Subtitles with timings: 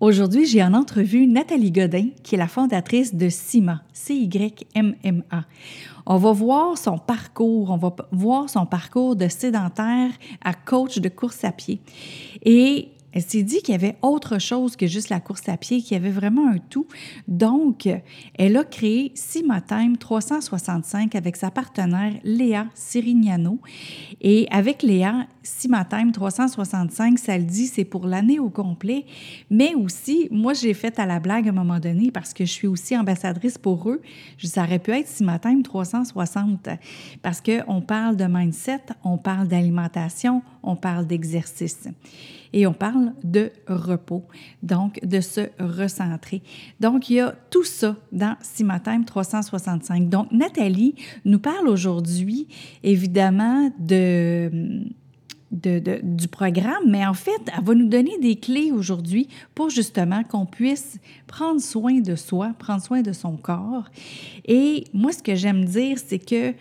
[0.00, 5.44] Aujourd'hui, j'ai en entrevue Nathalie Godin, qui est la fondatrice de CIMA, C-Y-M-M-A.
[6.06, 10.08] On va voir son parcours, on va voir son parcours de sédentaire
[10.42, 11.82] à coach de course à pied.
[12.42, 15.82] Et elle s'est dit qu'il y avait autre chose que juste la course à pied,
[15.82, 16.86] qu'il y avait vraiment un tout.
[17.26, 17.88] Donc,
[18.38, 19.12] elle a créé
[19.68, 23.58] Time 365 avec sa partenaire Léa Sirignano.
[24.20, 29.06] Et avec Léa, Time 365, ça le dit, c'est pour l'année au complet.
[29.50, 32.52] Mais aussi, moi, j'ai fait à la blague à un moment donné parce que je
[32.52, 34.00] suis aussi ambassadrice pour eux.
[34.42, 35.08] Ça aurait pu être
[35.40, 36.68] Time 360
[37.22, 41.88] parce qu'on parle de mindset, on parle d'alimentation, on parle d'exercice
[42.52, 44.24] et on parle de repos,
[44.62, 46.42] donc de se recentrer.
[46.80, 50.08] Donc, il y a tout ça dans Simatime 365.
[50.08, 52.48] Donc, Nathalie nous parle aujourd'hui,
[52.82, 54.82] évidemment, de...
[55.52, 60.46] Du programme, mais en fait, elle va nous donner des clés aujourd'hui pour justement qu'on
[60.46, 63.90] puisse prendre soin de soi, prendre soin de son corps.
[64.44, 66.54] Et moi, ce que j'aime dire, c'est que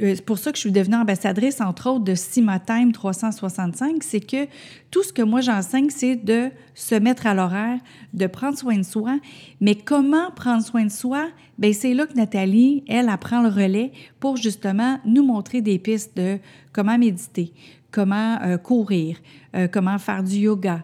[0.00, 4.46] c'est pour ça que je suis devenue ambassadrice, entre autres, de Simatime 365, c'est que
[4.90, 7.78] tout ce que moi j'enseigne, c'est de se mettre à l'horaire,
[8.14, 9.18] de prendre soin de soi.
[9.60, 11.28] Mais comment prendre soin de soi?
[11.58, 16.16] Bien, c'est là que Nathalie, elle, apprend le relais pour justement nous montrer des pistes
[16.16, 16.38] de
[16.72, 17.52] comment méditer,
[17.90, 19.18] comment euh, courir,
[19.54, 20.82] euh, comment faire du yoga,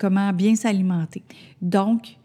[0.00, 1.22] comment bien s'alimenter.
[1.62, 2.16] Donc,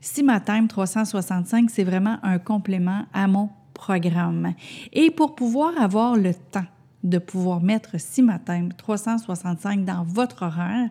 [0.00, 3.50] Simatime 365, c'est vraiment un complément à mon
[3.80, 4.54] programme.
[4.92, 6.66] Et pour pouvoir avoir le temps
[7.02, 10.90] de pouvoir mettre Simatem 365 dans votre horaire,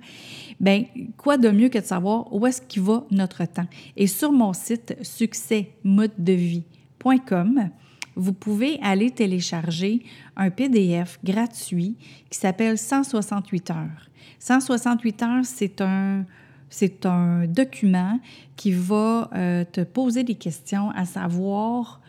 [0.59, 0.85] ben
[1.17, 3.67] quoi de mieux que de savoir où est-ce qu'il va notre temps?
[3.95, 7.69] Et sur mon site succèsmodedevie.com,
[8.15, 10.01] vous pouvez aller télécharger
[10.35, 11.95] un PDF gratuit
[12.31, 14.09] qui s'appelle 168 heures.
[14.39, 16.25] 168 heures, c'est un
[16.71, 18.19] c'est un document
[18.55, 21.99] qui va euh, te poser des questions à savoir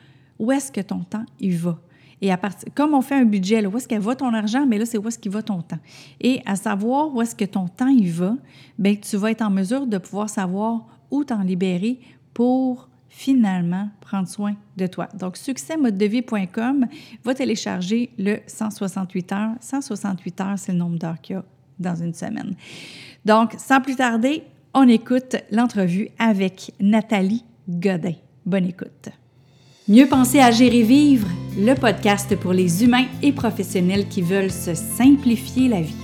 [0.41, 1.78] où est-ce que ton temps il va?
[2.22, 4.78] Et à partir, comme on fait un budget, où est-ce qu'elle va ton argent, mais
[4.78, 5.78] là, c'est où est-ce qu'il va ton temps.
[6.20, 8.37] Et à savoir où est-ce que ton temps il va,
[8.78, 12.00] bien, tu vas être en mesure de pouvoir savoir où t'en libérer
[12.34, 15.09] pour finalement prendre soin de toi.
[15.15, 16.86] Donc, succèsmodedevie.com
[17.25, 19.54] va télécharger le 168 heures.
[19.60, 21.44] 168 heures, c'est le nombre d'heures qu'il y a
[21.78, 22.54] dans une semaine.
[23.25, 24.42] Donc, sans plus tarder,
[24.75, 28.15] on écoute l'entrevue avec Nathalie Godin.
[28.47, 29.10] Bonne écoute.
[29.91, 31.27] Mieux penser, à gérer vivre,
[31.59, 35.97] le podcast pour les humains et professionnels qui veulent se simplifier la vie.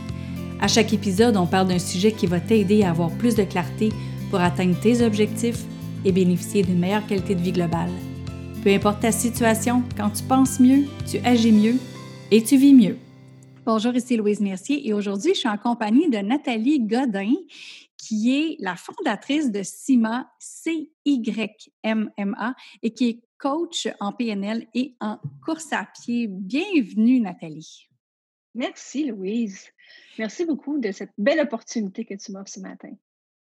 [0.61, 3.91] À chaque épisode, on parle d'un sujet qui va t'aider à avoir plus de clarté
[4.29, 5.63] pour atteindre tes objectifs
[6.05, 7.93] et bénéficier d'une meilleure qualité de vie globale.
[8.65, 11.77] Peu importe ta situation, quand tu penses mieux, tu agis mieux
[12.33, 12.97] et tu vis mieux.
[13.65, 17.35] Bonjour, ici Louise Mercier et aujourd'hui, je suis en compagnie de Nathalie Godin
[17.97, 20.95] qui est la fondatrice de CIMA, C-Y-M-M-A,
[22.83, 26.27] et qui est coach en PNL et en course à pied.
[26.29, 27.89] Bienvenue, Nathalie.
[28.55, 29.67] Merci, Louise.
[30.19, 32.93] Merci beaucoup de cette belle opportunité que tu m'offres ce matin.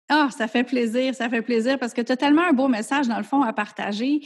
[0.08, 3.08] Ah, ça fait plaisir, ça fait plaisir parce que tu as tellement un beau message,
[3.08, 4.20] dans le fond, à partager.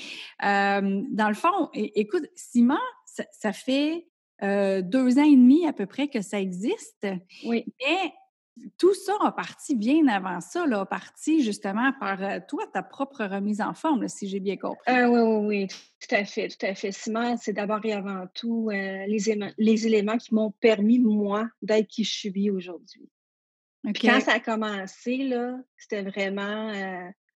[0.45, 4.07] Euh, dans le fond, écoute, CIMA, ça, fait
[4.43, 7.07] euh, deux ans et demi à peu près que ça existe.
[7.45, 7.65] Oui.
[7.81, 8.13] Mais
[8.79, 12.83] tout ça a parti bien avant ça, là, a parti justement par euh, toi, ta
[12.83, 14.93] propre remise en forme, si j'ai bien compris.
[14.93, 16.93] Euh, oui, oui, oui, tout à fait, tout à fait.
[16.93, 21.49] Simon, c'est d'abord et avant tout euh, les, éléments, les éléments qui m'ont permis, moi,
[21.63, 23.09] d'être qui je suis aujourd'hui.
[24.01, 26.73] Quand ça a commencé, là, c'était vraiment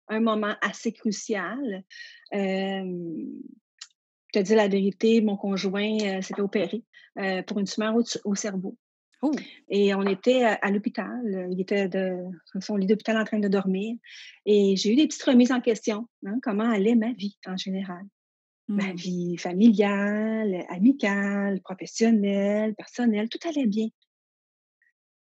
[0.09, 1.85] un moment assez crucial.
[2.33, 2.83] je
[4.33, 6.85] te dis la vérité, mon conjoint s'était opéré
[7.47, 7.95] pour une tumeur
[8.25, 8.77] au cerveau.
[9.23, 9.31] Oh.
[9.69, 11.49] Et on était à, l'hôpital.
[11.51, 12.17] Il était de
[12.61, 13.97] son lit d'hôpital en train de dormir.
[14.47, 16.09] Et j'ai eu des petites remises en question.
[16.27, 18.03] Hein, comment allait ma vie en général?
[18.67, 18.97] Ma mmh.
[18.97, 23.89] vie familiale, amicale, professionnelle, personnelle, tout allait bien.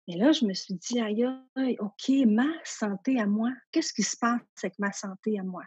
[0.08, 1.26] Et là, je me suis dit, aïe,
[1.80, 5.64] OK, ma santé à moi, qu'est-ce qui se passe avec ma santé à moi?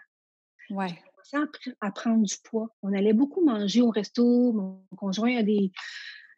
[0.71, 0.89] Ouais.
[0.89, 0.97] J'ai
[1.33, 2.69] commencé à prendre du poids.
[2.83, 4.53] On allait beaucoup manger au resto.
[4.53, 5.73] Mon conjoint a des,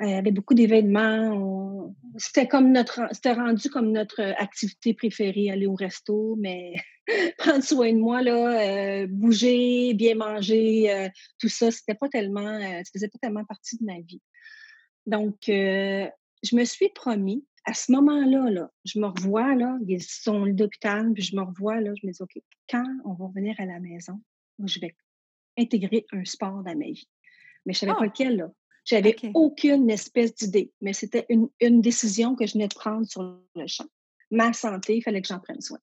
[0.00, 1.94] il y avait beaucoup d'événements.
[2.16, 6.74] C'était comme notre, c'était rendu comme notre activité préférée, aller au resto, mais
[7.38, 11.08] prendre soin de moi, là, euh, bouger, bien manger, euh,
[11.38, 14.22] tout ça, c'était pas tellement, euh, ça faisait pas tellement partie de ma vie.
[15.06, 20.46] Donc, je me suis promis, à ce moment-là, là, je me revois, là, ils sont
[20.46, 23.64] d'hôpital, puis je me revois, là, je me dis, OK, quand on va revenir à
[23.64, 24.20] la maison,
[24.64, 24.94] je vais
[25.58, 27.08] intégrer un sport dans ma vie.
[27.64, 28.06] Mais je savais pas ah!
[28.06, 28.52] lequel, là.
[28.88, 33.22] J'avais aucune espèce d'idée, mais c'était une, une, décision que je venais de prendre sur
[33.54, 33.84] le champ.
[34.30, 35.78] Ma santé, il fallait que j'en prenne soin.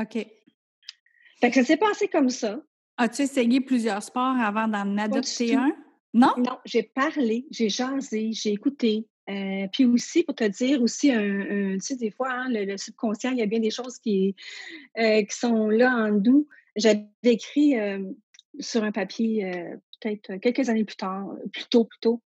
[0.00, 0.14] OK.
[0.14, 2.62] Fait que ça s'est passé comme ça.
[2.96, 5.76] As-tu essayé plusieurs sports avant d'en adopter un?
[6.14, 6.32] Non?
[6.38, 9.06] Non, j'ai parlé, j'ai jasé, j'ai écouté.
[9.28, 13.32] Euh, puis aussi, pour te dire aussi, un, tu sais, des fois, hein, le, subconscient,
[13.32, 14.34] il y a bien des choses qui,
[14.98, 16.48] euh, qui sont là en nous.
[16.76, 18.00] J'avais écrit euh,
[18.58, 19.44] sur un papier,
[20.00, 22.22] peut-être quelques années plus tard, plus tôt, plus tôt,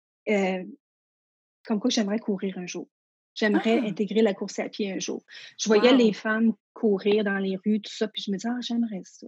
[1.64, 2.88] comme quoi j'aimerais courir un jour.
[3.34, 3.87] J'aimerais ah!
[3.87, 5.25] intégrer la course à pied un jour.
[5.58, 8.61] Je voyais les femmes courir dans les rues, tout ça, puis je me disais, ah,
[8.61, 9.26] j'aimerais ça.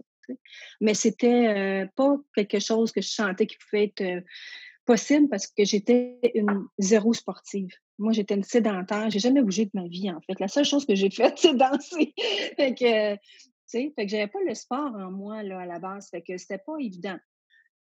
[0.81, 4.25] Mais c'était pas quelque chose que je sentais qui pouvait être
[4.85, 7.71] possible parce que j'étais une zéro sportive.
[7.99, 9.11] Moi, j'étais une sédentaire.
[9.11, 10.39] J'ai jamais bougé de ma vie, en fait.
[10.41, 12.15] La seule chose que j'ai faite, c'est danser.
[12.57, 13.21] fait que, tu
[13.67, 16.09] sais, fait que j'avais pas le sport en moi, là, à la base.
[16.11, 17.19] Fait que c'était pas évident.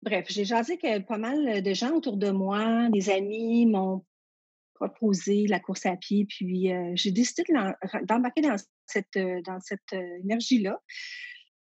[0.02, 4.04] Bref, j'ai jasé que pas mal de gens autour de moi, des amis m'ont
[4.78, 6.26] proposé la course à pied.
[6.26, 7.44] Puis euh, j'ai décidé
[8.04, 8.56] d'embarquer dans
[8.86, 10.80] cette, euh, dans cette euh, énergie-là.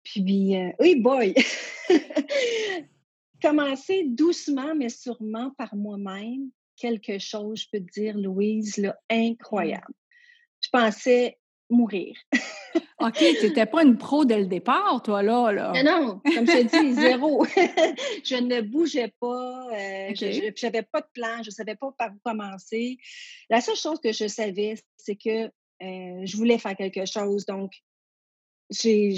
[0.03, 1.35] Puis, oui, boy!
[3.41, 9.15] Commencer doucement, mais sûrement par moi-même, quelque chose, je peux te dire, Louise, là, mmh.
[9.15, 9.93] incroyable.
[10.61, 11.37] Je pensais
[11.69, 12.15] mourir.
[12.99, 15.51] OK, tu n'étais pas une pro dès le départ, toi, là.
[15.51, 15.83] là?
[15.83, 17.45] Non, comme je te dis, zéro.
[18.23, 22.09] je ne bougeais pas, euh, je n'avais pas de plan, je ne savais pas par
[22.11, 22.97] où commencer.
[23.49, 27.45] La seule chose que je savais, c'est que euh, je voulais faire quelque chose.
[27.45, 27.71] Donc,
[28.69, 29.15] j'ai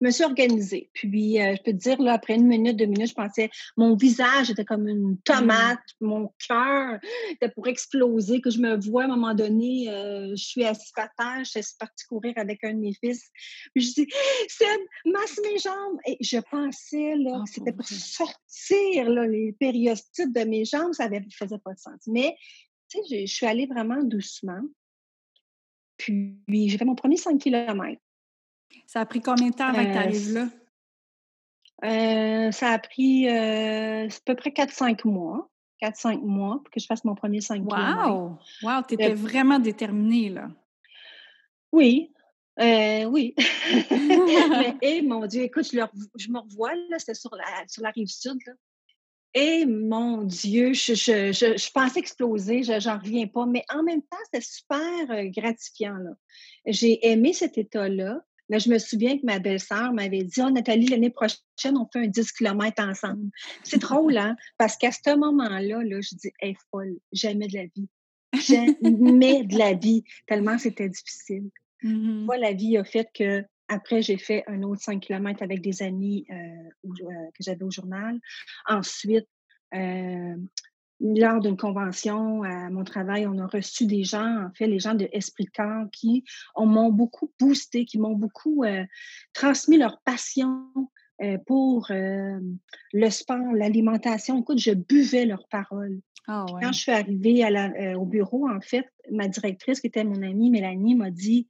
[0.00, 0.90] me suis organisée.
[0.92, 3.96] Puis, euh, je peux te dire, là, après une minute, deux minutes, je pensais, mon
[3.96, 6.98] visage était comme une tomate, mon cœur
[7.30, 10.92] était pour exploser, que je me vois à un moment donné, euh, je suis assise
[10.92, 13.30] par terre, je suis partie courir avec un de mes fils.
[13.74, 14.08] Puis, je dis,
[14.48, 15.98] Seb, masse mes jambes.
[16.06, 21.08] Et je pensais, là, que c'était pour sortir, là, les périostites de mes jambes, ça
[21.08, 22.00] ne faisait pas de sens.
[22.06, 22.36] Mais,
[22.90, 24.60] tu sais, je suis allée vraiment doucement.
[25.96, 28.00] Puis, j'ai fait mon premier 5 km.
[28.86, 30.48] Ça a pris combien de temps avant que tu arrives là?
[31.84, 35.50] Euh, ça a pris euh, à peu près 4-5 mois.
[35.82, 38.38] 4-5 mois pour que je fasse mon premier 5 wow!
[38.62, 38.82] Wow!
[38.88, 40.48] Tu étais vraiment déterminée, là.
[41.70, 42.14] Oui.
[42.58, 43.34] Euh, oui.
[44.82, 45.78] et mon Dieu, écoute, je,
[46.16, 48.54] je me revois, là, c'était sur la, sur la rive sud, là.
[49.34, 54.00] Et mon Dieu, je, je, je, pensais exploser, je n'en reviens pas, mais en même
[54.00, 55.98] temps, c'était super gratifiant.
[56.64, 58.22] J'ai aimé cet état-là.
[58.48, 62.00] Mais je me souviens que ma belle-sœur m'avait dit Oh, Nathalie, l'année prochaine, on fait
[62.00, 63.30] un 10 km ensemble.
[63.62, 64.36] C'est drôle, hein?
[64.58, 67.88] Parce qu'à ce moment-là, là, je dis Hey, folle, jamais de la vie.
[68.36, 71.48] Jamais de la vie, tellement c'était difficile.
[71.82, 75.82] Mm la vie a fait que après, j'ai fait un autre 5 km avec des
[75.82, 78.18] amis euh, euh, que j'avais au journal.
[78.68, 79.28] Ensuite,
[79.74, 80.36] euh,
[81.00, 84.94] lors d'une convention à mon travail, on a reçu des gens, en fait, les gens
[84.94, 86.24] de Esprit Corps qui
[86.56, 88.84] m'ont beaucoup boosté, qui m'ont beaucoup euh,
[89.34, 90.66] transmis leur passion
[91.22, 92.40] euh, pour euh,
[92.92, 94.40] le sport, l'alimentation.
[94.40, 96.00] Écoute, je buvais leurs paroles.
[96.28, 100.50] Ah Quand je suis arrivée au bureau, en fait, ma directrice, qui était mon amie
[100.50, 101.46] Mélanie, m'a dit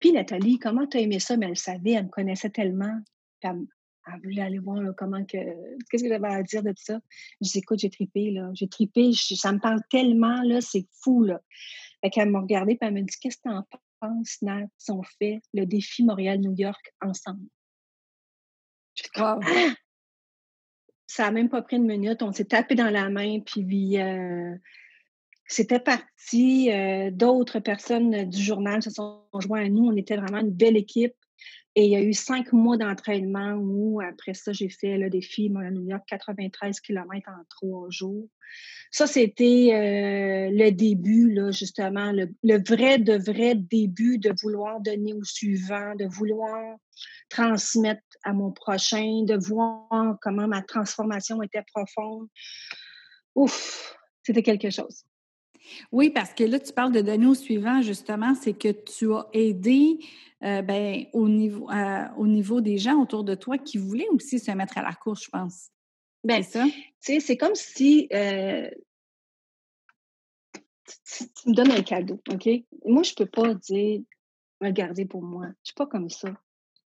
[0.00, 1.36] Puis Nathalie, comment tu as aimé ça?
[1.36, 2.98] Mais elle savait, elle me connaissait tellement
[3.42, 3.66] elle
[4.22, 5.38] voulait aller voir comment que.
[5.90, 7.00] Qu'est-ce que j'avais à dire de tout ça?
[7.40, 8.50] Je dis, écoute, j'ai tripé, là.
[8.54, 11.40] J'ai tripé, ça me parle tellement, là, c'est fou, là.
[12.02, 13.66] Fait qu'elle m'a regardée et elle m'a dit, qu'est-ce que t'en
[14.00, 17.46] penses, Nat, si on fait le défi Montréal-New York ensemble?
[19.16, 19.38] Ah!
[21.06, 22.22] Ça n'a même pas pris une minute.
[22.22, 24.54] On s'est tapé dans la main, puis euh,
[25.46, 26.70] c'était parti.
[26.70, 29.86] Euh, d'autres personnes du journal se sont joints à nous.
[29.86, 31.14] On était vraiment une belle équipe.
[31.78, 35.48] Et il y a eu cinq mois d'entraînement où, après ça, j'ai fait le défi
[35.64, 38.28] à New York, 93 km en trois jours.
[38.90, 45.14] Ça, c'était euh, le début, là, justement, le, vrai, de vrai début de vouloir donner
[45.14, 46.78] au suivant, de vouloir
[47.28, 52.26] transmettre à mon prochain, de voir comment ma transformation était profonde.
[53.36, 55.04] Ouf, c'était quelque chose.
[55.92, 59.26] Oui, parce que là, tu parles de donner au suivant, justement, c'est que tu as
[59.32, 59.98] aidé
[60.44, 64.38] euh, ben, au, niveau, euh, au niveau des gens autour de toi qui voulaient aussi
[64.38, 65.70] se mettre à la course, je pense.
[66.22, 66.64] Bien, ça?
[66.64, 68.70] Tu sais, c'est comme si euh,
[70.54, 72.48] tu, me donnes un cadeau, OK?
[72.84, 74.00] Moi, je ne peux pas dire,
[74.60, 75.46] regardez pour moi.
[75.46, 76.30] Je ne suis pas comme ça.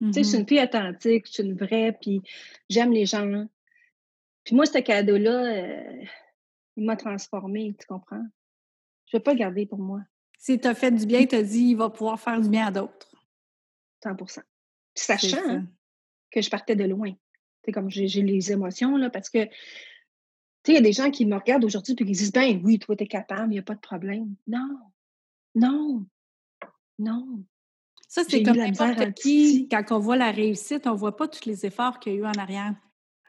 [0.00, 2.22] Tu sais, je suis mmh une fille authentique, je suis une vraie, puis
[2.68, 3.46] j'aime les gens.
[4.44, 5.66] Puis moi, ce cadeau-là,
[6.76, 8.24] il m'a transformée, tu comprends?
[9.10, 10.02] Je ne vais pas le garder pour moi.
[10.38, 12.66] Si tu as fait du bien, tu as dit il va pouvoir faire du bien
[12.66, 13.10] à d'autres.
[14.04, 14.40] 100%
[14.94, 15.64] Sachant
[16.30, 17.12] que je partais de loin.
[17.64, 19.48] C'est comme j'ai les émotions, là, parce que
[20.66, 22.94] il y a des gens qui me regardent aujourd'hui et qui disent Ben oui, toi,
[22.94, 24.34] tu es capable, il n'y a pas de problème.
[24.46, 24.78] Non,
[25.54, 26.04] non,
[26.98, 27.44] non.
[28.06, 31.46] Ça, c'est comme n'importe qui, quand on voit la réussite, on ne voit pas tous
[31.46, 32.74] les efforts qu'il y a eu en arrière.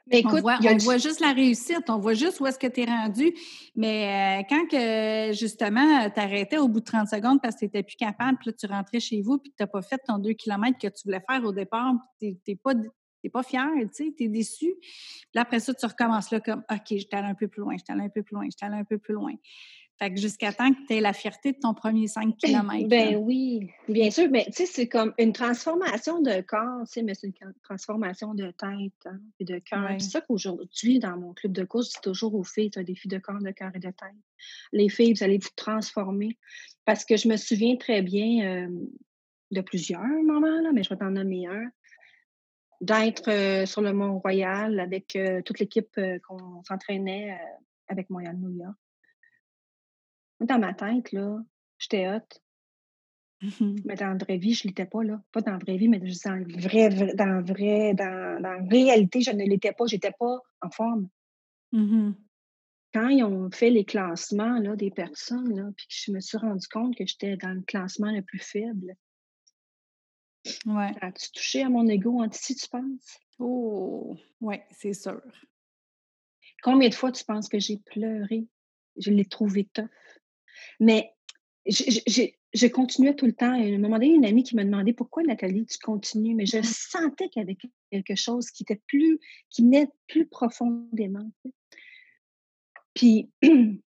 [0.09, 2.85] Mais écoute, on voit, juste la réussite, on voit juste où est-ce que tu es
[2.85, 3.33] rendu.
[3.75, 7.65] Mais euh, quand que justement, tu arrêtais au bout de 30 secondes parce que tu
[7.65, 10.17] n'étais plus capable, puis là, tu rentrais chez vous, puis tu n'as pas fait ton
[10.17, 12.73] 2 km que tu voulais faire au départ, tu n'es pas,
[13.31, 14.73] pas fier, tu sais, tu es déçu.
[14.81, 17.93] Puis après ça, tu recommences là comme OK, j'étais allé un peu plus loin, j'étais
[17.93, 19.33] allé un peu plus loin, j'étais allé un peu plus loin.
[19.99, 22.87] Fait que jusqu'à temps que tu aies la fierté de ton premier 5 km.
[22.87, 24.29] Ben oui, bien sûr.
[24.31, 28.33] Mais tu sais, c'est comme une transformation de corps, tu sais, mais c'est une transformation
[28.33, 29.89] de tête hein, et de cœur.
[29.99, 33.09] C'est ça qu'aujourd'hui, dans mon club de course, c'est toujours aux filles, c'est un défi
[33.09, 34.15] de corps, de cœur et de tête.
[34.71, 36.37] Les filles, vous allez vous transformer.
[36.85, 38.69] Parce que je me souviens très bien euh,
[39.51, 41.69] de plusieurs moments, là, mais je vais t'en nommer un
[42.79, 47.37] d'être euh, sur le Mont-Royal avec euh, toute l'équipe qu'on s'entraînait
[47.89, 48.77] avec Montréal New York
[50.39, 51.43] dans ma tête, là,
[51.77, 52.41] j'étais hot.
[53.41, 55.21] Mmh mais dans la vraie vie, je ne l'étais pas, là.
[55.31, 58.67] Pas dans la vraie vie, mais juste dans la vraie, dans vrai, dans, dans la
[58.69, 59.85] réalité, je ne l'étais pas.
[59.87, 61.09] Je n'étais pas en forme.
[61.71, 62.11] Mmh
[62.93, 66.37] Quand ils ont fait les classements là, des personnes, là, puis que je me suis
[66.37, 68.95] rendu compte que j'étais dans le classement le plus faible.
[70.65, 70.91] Ouais.
[71.01, 73.19] As-tu touché à mon ego anti, tu penses?
[73.39, 75.21] Oh, oui, c'est sûr.
[76.61, 78.47] Combien de fois tu penses que j'ai pleuré?
[78.97, 79.87] Je l'ai trouvé tough.
[80.79, 81.13] Mais
[82.53, 83.53] j'ai continué tout le temps.
[83.53, 86.45] Et à un moment donné, une amie qui m'a demandé pourquoi Nathalie, tu continues, mais
[86.45, 87.57] je mmh sentais qu'il y avait
[87.91, 89.19] quelque chose qui était plus,
[89.49, 91.29] qui venait plus profondément.
[92.93, 93.29] Puis,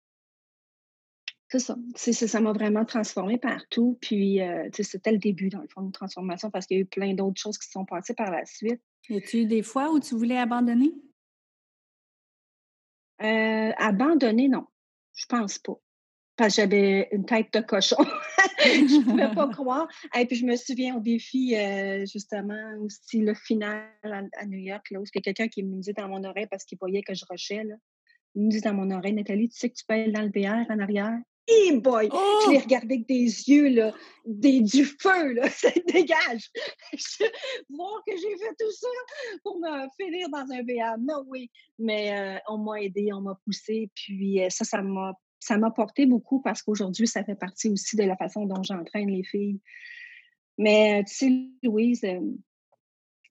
[1.49, 1.77] c'est ça.
[1.95, 3.99] Ça m'a vraiment transformée partout.
[4.01, 6.87] Puis, euh, c'était le début, dans le fond, de transformation parce qu'il y a eu
[6.87, 8.81] plein d'autres choses qui se sont passées par la suite.
[9.09, 10.93] Y a-tu eu des fois où tu voulais abandonner?
[13.23, 14.67] Euh, abandonner, non.
[15.15, 15.81] Je pense pas
[16.39, 17.97] parce que j'avais une tête de cochon.
[18.65, 19.89] je ne pouvais pas croire.
[20.17, 24.87] Et puis, je me souviens au défi, euh, justement, aussi le final à, New York,
[24.93, 27.03] là, où il y a quelqu'un qui me dit dans mon oreille parce qu'il voyait
[27.03, 27.65] que je rushais.
[27.65, 27.75] Là.
[28.37, 30.31] Il me dit dans mon oreille, Nathalie, tu sais que tu peux aller dans le
[30.31, 31.19] VR en arrière?
[31.51, 32.09] Hey boy!
[32.13, 32.61] Je l'ai oh!
[32.61, 33.93] regardé avec des yeux, là,
[34.27, 36.51] des, du feu, là, ça dégage!
[37.71, 38.89] Voir que j'ai fait tout ça
[39.43, 40.99] pour me finir dans un VR.
[41.01, 41.51] Non, oui.
[41.79, 45.71] Mais euh, on m'a aidé, on m'a poussé, puis euh, ça, ça m'a ça m'a
[45.71, 49.61] porté beaucoup parce qu'aujourd'hui, ça fait partie aussi de la façon dont j'entraîne les filles.
[50.59, 52.21] Mais tu sais, Louise, euh,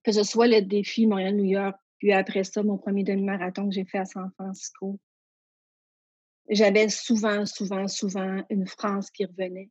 [0.04, 3.86] que ce soit le défi Montréal-New York, puis après ça, mon premier demi-marathon que j'ai
[3.86, 5.00] fait à San Francisco,
[6.50, 9.70] j'avais souvent, souvent, souvent une phrase qui revenait.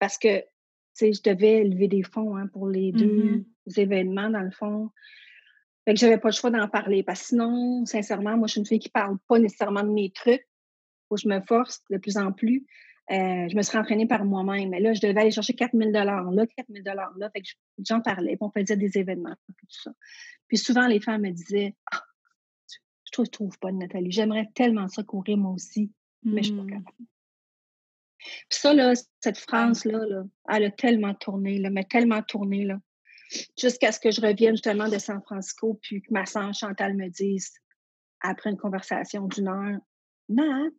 [0.00, 0.46] Parce que, tu
[0.94, 3.44] sais, je devais lever des fonds hein, pour les deux mmh
[3.76, 4.90] événements, dans le fond.
[5.84, 7.02] Fait que j'avais pas le choix d'en parler.
[7.02, 10.10] Parce que sinon, sincèrement, moi, je suis une fille qui parle pas nécessairement de mes
[10.10, 10.46] trucs
[11.08, 12.66] faut que je me force de plus en plus.
[13.12, 14.70] Euh, je me suis entraînée par moi-même.
[14.70, 17.30] Mais là, je devais aller chercher 4000 dollars là, 4000 dollars là.
[17.30, 17.48] Fait que
[17.78, 19.92] j'en parlais, puis on faisait des événements, tout ça.
[20.48, 22.02] Puis souvent, les femmes me disaient ah,
[23.04, 24.10] je trouve, je trouve pas de Nathalie.
[24.10, 25.92] J'aimerais tellement ça courir moi aussi,
[26.24, 26.70] mais je suis pas mmh.
[26.70, 27.06] capable.
[28.48, 32.78] Puis ça, là, cette France-là, là, elle a tellement tourné, là, mais tellement tourné, là,
[33.58, 37.08] jusqu'à ce que je revienne justement de San Francisco, puis que ma sœur Chantal me
[37.08, 37.52] dise,
[38.20, 39.78] après une conversation d'une heure,
[40.28, 40.70] non,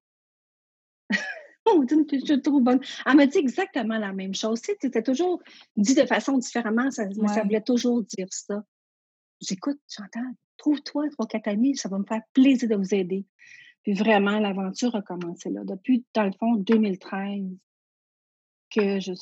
[1.66, 2.80] je trouve bonne.
[3.06, 4.62] Elle m'a dit exactement la même chose.
[4.62, 5.42] Tu c'était toujours
[5.76, 8.64] dit de façon différemment, ça me semblait toujours dire ça.
[9.42, 13.26] J'écoute, j'entends, trouve-toi trois, quatre amis, ça va me faire plaisir de vous aider.
[13.84, 15.62] Puis vraiment, l'aventure a commencé là.
[15.64, 17.46] Depuis, dans le fond, 2013,
[18.76, 19.14] que je.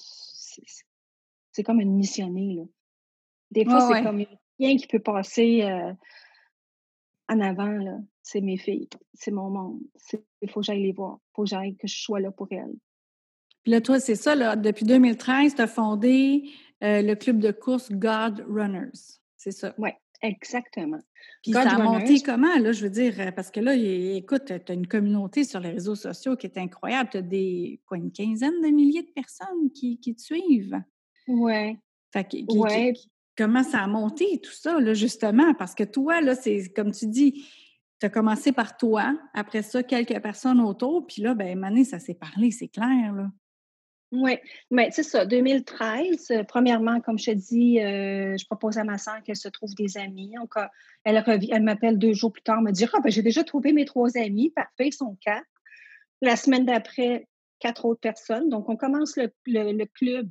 [1.52, 2.64] C'est comme une missionnée, là.
[3.52, 4.26] Des fois, c'est comme
[4.60, 5.94] rien qui peut passer euh,
[7.30, 9.80] en avant, là c'est mes filles, c'est mon monde.
[10.42, 12.48] Il faut que j'aille les voir, il faut que j'aille, que je sois là pour
[12.50, 12.76] elles.
[13.62, 16.50] Puis là, toi, c'est ça, là, depuis 2013, tu as fondé
[16.84, 19.20] euh, le club de course God Runners.
[19.38, 19.76] C'est ça?
[19.78, 19.92] Oui,
[20.24, 21.00] exactement.
[21.44, 24.72] Puis ça a monté comment, là, je veux dire, euh, parce que là, écoute, tu
[24.72, 27.10] as une communauté sur les réseaux sociaux qui est incroyable.
[27.12, 30.82] Tu as des, quoi, une quinzaine de milliers de personnes qui, qui te suivent?
[31.28, 31.78] Oui.
[32.50, 32.94] ouais.
[33.38, 35.54] Comment ça a monté, tout ça, justement?
[35.54, 37.46] Parce que toi, là, c'est comme tu dis,
[38.00, 42.00] tu as commencé par toi, après ça, quelques personnes autour, puis là, ben, Mané, ça
[42.00, 43.30] s'est parlé, c'est clair, là.
[44.12, 44.38] Oui,
[44.72, 48.98] mais c'est ça, 2013, euh, premièrement, comme je te dis, euh, je propose à ma
[48.98, 50.34] soeur qu'elle se trouve des amis.
[51.04, 53.84] elle, elle m'appelle deux jours plus tard, me dit Ah, ben, j'ai déjà trouvé mes
[53.84, 55.46] trois amis, parfait, ils sont quatre.
[56.22, 57.28] La semaine d'après,
[57.60, 58.48] quatre autres personnes.
[58.50, 60.30] Donc, on commence le, club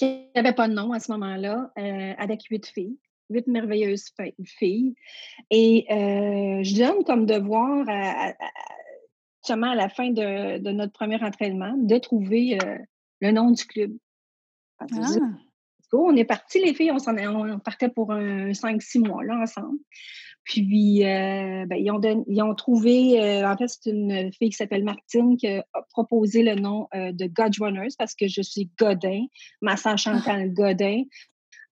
[0.00, 2.96] qui n'avait pas de nom à ce moment-là, euh, avec huit filles
[3.30, 4.12] huit merveilleuses
[4.44, 4.94] filles.
[5.50, 11.96] Et euh, je donne comme devoir, à, à, la fin de, notre premier entraînement, de
[11.98, 12.78] trouver euh,
[13.20, 13.92] le nom du club.
[15.90, 16.06] Go.
[16.08, 19.78] On est partis, les filles, on, s'en, on partait pour un 5-6 mois là, ensemble.
[20.44, 24.56] Puis, euh, ben, ils, ont ils, ont trouvé, euh, en fait, c'est une fille qui
[24.56, 28.70] s'appelle Martine qui a proposé le nom euh, de God Runners parce que je suis
[28.78, 29.26] Godin,
[29.60, 31.04] ma sœur Chantal Godin.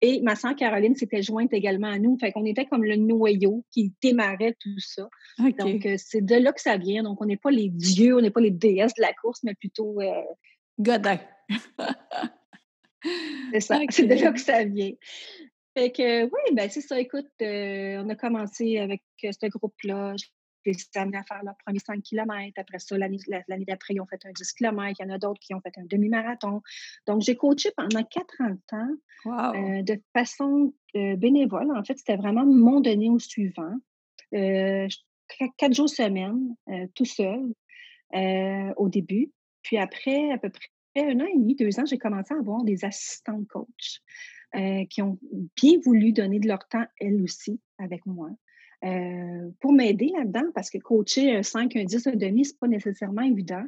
[0.01, 2.17] Et ma sœur Caroline s'était jointe également à nous.
[2.19, 5.09] Fait qu'on était comme le noyau qui démarrait tout ça.
[5.57, 7.01] Donc, c'est de là que ça vient.
[7.01, 9.55] Donc, on n'est pas les dieux, on n'est pas les déesses de la course, mais
[9.55, 9.97] plutôt.
[10.77, 11.17] Godin.
[13.53, 13.79] c'est ça.
[13.89, 14.91] C'est de là que ça vient.
[15.77, 16.99] Fait que oui, ben c'est ça.
[16.99, 20.15] Écoute, euh, on a commencé avec euh, ce groupe-là.
[20.65, 22.51] J'ai amené à faire leur premier 5 km.
[22.57, 23.19] Après ça, l'année
[23.67, 24.95] d'après, ils ont fait un 10 km.
[24.99, 26.61] Il y en a d'autres qui ont fait un demi-marathon.
[27.05, 31.71] Donc, j'ai coaché pendant 40 ans euh, de façon bénévole.
[31.77, 33.75] En fait, c'était vraiment mon donné au suivant.
[34.31, 36.55] quatre jours semaine,
[36.95, 37.53] tout seul,
[38.75, 39.31] au début.
[39.61, 42.63] Puis après, à peu près un an et demi, deux ans, j'ai commencé à avoir
[42.63, 44.01] des assistants coach.
[44.55, 45.19] Euh, qui ont
[45.57, 48.29] bien voulu donner de leur temps, elles aussi, avec moi,
[48.85, 52.57] euh, pour m'aider là-dedans, parce que coacher un 5, un 10, un demi, ce n'est
[52.57, 53.63] pas nécessairement évident.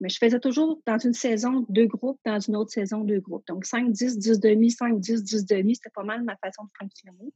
[0.00, 3.44] Mais je faisais toujours dans une saison deux groupes, dans une autre saison deux groupes.
[3.48, 6.70] Donc 5, 10, 10 demi, 5, 10, 10 demi, c'était pas mal ma façon de
[6.78, 7.34] fonctionner.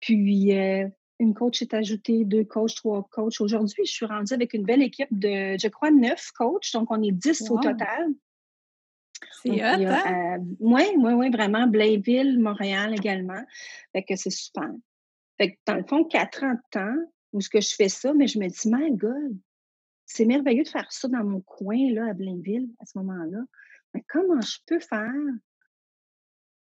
[0.00, 0.86] Puis euh,
[1.18, 3.40] une coach est ajoutée, deux coachs, trois coachs.
[3.40, 6.70] Aujourd'hui, je suis rendue avec une belle équipe de, je crois, neuf coachs.
[6.74, 8.12] Donc on est 10 au total.
[9.42, 10.38] C'est hot, hein?
[10.60, 11.66] Oui, oui, oui, vraiment.
[11.66, 13.42] Blainville, Montréal également.
[13.92, 14.70] Fait que c'est super.
[15.38, 16.96] Fait que dans le fond, quatre ans de temps
[17.32, 19.36] où ce que je fais ça, mais je me dis, my God,
[20.06, 23.40] c'est merveilleux de faire ça dans mon coin, là, à Blainville, à ce moment-là.
[23.92, 25.12] Mais comment je peux faire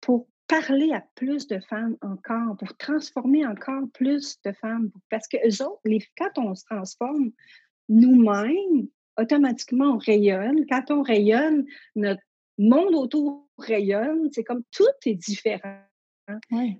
[0.01, 4.91] pour parler à plus de femmes encore, pour transformer encore plus de femmes?
[5.09, 7.31] Parce que eux autres, les, quand on se transforme
[7.89, 8.87] nous-mêmes,
[9.17, 10.65] automatiquement, on rayonne.
[10.69, 12.21] Quand on rayonne, notre
[12.57, 14.29] monde autour rayonne.
[14.31, 15.81] C'est comme tout est différent.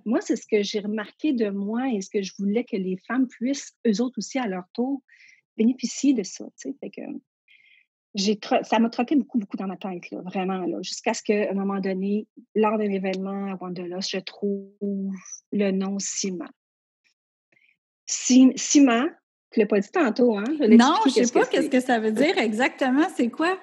[0.04, 2.98] Moi, c'est ce que j'ai remarqué de moi et ce que je voulais que les
[3.06, 5.02] femmes puissent, eux autres aussi, à leur tour,
[5.56, 6.44] bénéficier de ça.
[6.56, 7.02] Fait que
[8.62, 11.54] ça m'a troqué beaucoup, beaucoup dans ma tête, là, vraiment, là, jusqu'à ce qu'à un
[11.54, 15.12] moment donné, lors d'un événement à Wanderlust, je trouve
[15.52, 16.48] le nom Ciment.
[18.06, 19.06] Ciment,
[19.50, 20.44] tu ne l'as pas dit tantôt, hein?
[20.48, 23.06] non, je ne sais pas qu'est-ce que ça veut dire exactement.
[23.14, 23.58] C'est quoi?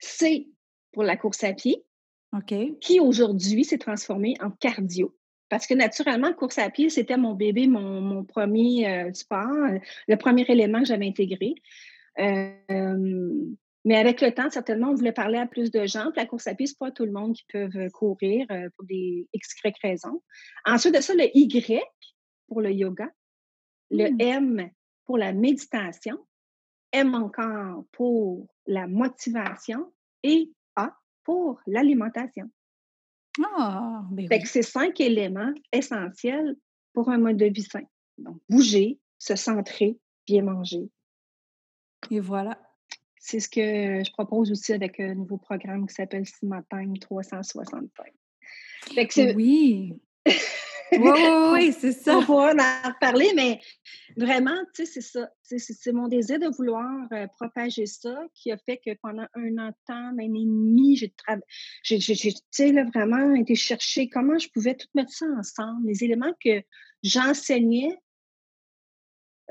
[0.00, 0.48] C
[0.92, 1.84] pour la course à pied,
[2.32, 2.54] OK.
[2.80, 5.14] qui aujourd'hui s'est transformé en cardio.
[5.48, 9.46] Parce que naturellement, course à pied, c'était mon bébé, mon, premier euh, sport,
[10.08, 11.54] le premier élément que j'avais intégré.
[12.18, 12.52] Euh,
[13.84, 16.10] mais avec le temps, certainement, on voulait parler à plus de gens.
[16.14, 18.86] la course à pied, ce n'est pas tout le monde qui peut courir euh, pour
[18.86, 20.22] des X, Y raisons.
[20.66, 21.82] Ensuite de ça, le Y
[22.46, 23.08] pour le yoga,
[23.90, 24.20] le hmm.
[24.20, 24.70] M
[25.04, 26.18] pour la méditation,
[26.92, 32.50] M encore pour la motivation et A pour l'alimentation.
[33.44, 36.56] Ah, ben c'est cinq éléments essentiels
[36.92, 37.84] pour un mode de vie sain.
[38.18, 40.90] Donc, bouger, se centrer, bien manger.
[42.10, 42.60] Et voilà.
[43.16, 43.60] C'est ce que
[44.04, 46.24] je propose aussi avec un nouveau programme qui s'appelle
[46.70, 47.88] Time 365.
[49.36, 50.00] oui.
[50.92, 51.10] Oui,
[51.52, 52.18] oui, c'est ça.
[52.18, 53.60] On pourra en parler, mais
[54.16, 55.30] vraiment, tu sais, c'est ça.
[55.42, 59.68] C'est mon désir de vouloir euh, propager ça qui a fait que pendant un an
[59.68, 62.02] de temps, un an et demi, j'ai
[62.82, 66.62] vraiment été chercher comment je pouvais tout mettre ça ensemble, les éléments que
[67.02, 67.98] j'enseignais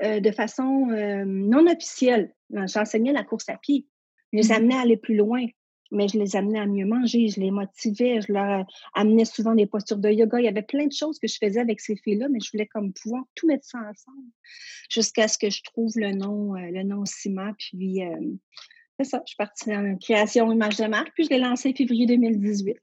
[0.02, 2.34] euh, de façon euh, non officielle.
[2.50, 3.86] J'enseignais la course à pied.
[4.32, 5.44] Je les mmh amenais à aller plus loin
[5.90, 9.66] mais je les amenais à mieux manger, je les motivais, je leur amenais souvent des
[9.66, 10.38] postures de yoga.
[10.38, 12.66] Il y avait plein de choses que je faisais avec ces filles-là, mais je voulais
[12.66, 14.28] comme pouvoir tout mettre ça ensemble
[14.88, 17.52] jusqu'à ce que je trouve le nom, euh, le nom Cima.
[17.58, 18.16] Puis euh,
[18.98, 21.74] c'est ça, je suis partie en création image de marque, puis je l'ai lancé en
[21.74, 22.76] février 2018.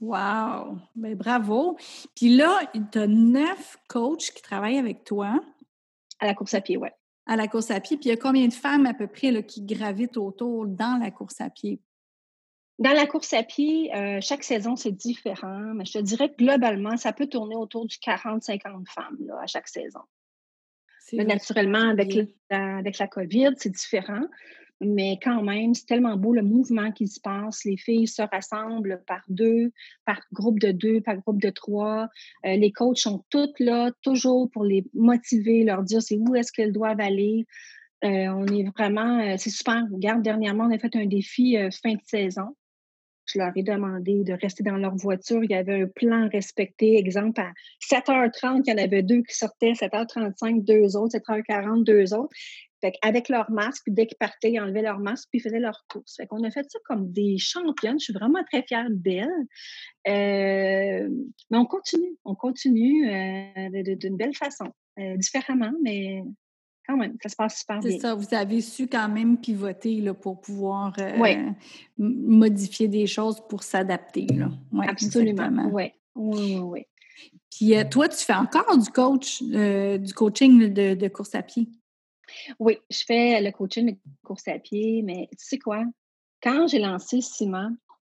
[0.00, 0.78] Wow!
[0.94, 1.76] Bien, bravo!
[2.14, 2.60] Puis là,
[2.92, 5.40] tu as neuf coachs qui travaillent avec toi.
[6.20, 6.88] À la course à pied, oui.
[7.26, 7.96] À la course à pied.
[7.96, 10.98] Puis il y a combien de femmes à peu près là, qui gravitent autour dans
[10.98, 11.80] la course à pied?
[12.80, 16.36] Dans la course à pied, euh, chaque saison, c'est différent, mais je te dirais que
[16.36, 20.00] globalement, ça peut tourner autour du 40-50 femmes là, à chaque saison.
[21.12, 22.14] naturellement, avec
[22.50, 24.24] la, avec la COVID, c'est différent,
[24.80, 27.66] mais quand même, c'est tellement beau le mouvement qui se passe.
[27.66, 29.72] Les filles se rassemblent par deux,
[30.06, 32.08] par groupe de deux, par groupe de trois.
[32.46, 36.50] Euh, les coachs sont toutes là, toujours pour les motiver, leur dire c'est où est-ce
[36.50, 37.46] qu'elles doivent aller.
[38.04, 39.84] Euh, on est vraiment, c'est super.
[39.92, 42.56] Regarde, dernièrement, on a fait un défi fin de saison.
[43.32, 45.42] Je leur ai demandé de rester dans leur voiture.
[45.44, 46.96] Il y avait un plan respecté.
[46.96, 52.14] Exemple, à 7h30, il y en avait deux qui sortaient, 7h35, deux autres, 7h40, deux
[52.14, 52.34] autres.
[52.80, 55.60] Fait avec leur masque, puis dès qu'ils partaient, ils enlevaient leur masque, puis ils faisaient
[55.60, 56.16] leur course.
[56.16, 57.98] Fait qu'on a fait ça comme des championnes.
[58.00, 59.28] Je suis vraiment très fière d'elles.
[60.08, 61.08] Euh,
[61.50, 66.22] mais on continue, on continue euh, d'une belle façon, euh, différemment, mais
[66.90, 67.90] quand même, ça se passe super bien.
[67.90, 70.94] C'est ça, vous avez su quand même pivoter là, pour pouvoir
[71.98, 74.26] modifier des choses pour s'adapter.
[74.72, 75.92] Ouais, Absolument, oui.
[76.16, 76.86] Oui, oui,
[77.50, 81.68] Puis toi, tu fais encore du coach, du coaching de course à pied?
[82.58, 85.84] Oui, je fais le coaching de course à pied, mais tu sais quoi?
[86.42, 87.70] Quand j'ai lancé Ciment,